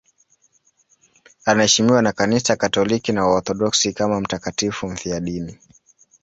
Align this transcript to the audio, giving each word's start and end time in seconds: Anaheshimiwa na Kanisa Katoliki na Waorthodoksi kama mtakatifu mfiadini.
Anaheshimiwa 1.45 2.01
na 2.01 2.11
Kanisa 2.11 2.55
Katoliki 2.55 3.11
na 3.11 3.25
Waorthodoksi 3.25 3.93
kama 3.93 4.21
mtakatifu 4.21 4.87
mfiadini. 4.87 5.57